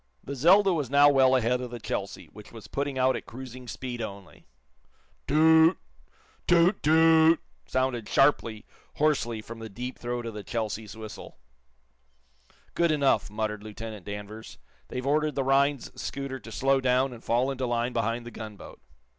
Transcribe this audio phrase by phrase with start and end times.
[0.23, 3.67] The "Zelda" was now well ahead of the "Chelsea," which was putting out at cruising
[3.67, 4.47] speed only.
[5.27, 5.77] Too oot!
[6.47, 6.81] toot!
[6.81, 7.39] toot!
[7.67, 11.37] sounded sharply, hoarsely, from the deep throat of the "Chelsea's" whistle.
[12.73, 14.57] "Good enough," muttered Lieutenant Danvers.
[14.87, 18.81] "They've ordered the Rhinds scooter to slow clown and fall into line behind the gunboat."